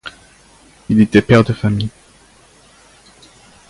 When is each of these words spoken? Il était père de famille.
Il 0.89 0.99
était 0.99 1.21
père 1.21 1.43
de 1.43 1.53
famille. 1.53 1.91